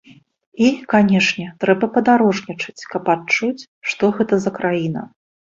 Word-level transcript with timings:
І, 0.67 0.69
канечне, 0.93 1.45
трэба 1.63 1.89
падарожнічаць, 1.97 2.87
каб 2.95 3.03
адчуць, 3.17 3.67
што 3.93 4.11
гэта 4.19 4.43
за 4.49 4.57
краіна. 4.59 5.07